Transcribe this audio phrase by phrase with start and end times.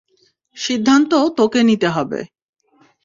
[0.57, 2.19] সিদ্ধান্ত তোকে নিতে হবে!